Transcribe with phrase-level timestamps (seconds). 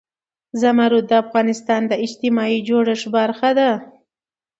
[0.61, 3.71] زمرد د افغانستان د اجتماعي جوړښت برخه ده.